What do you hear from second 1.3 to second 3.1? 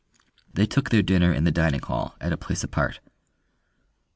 in the dining hall at a place apart.